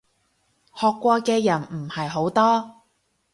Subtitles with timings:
[0.73, 2.87] 學過嘅人唔係好多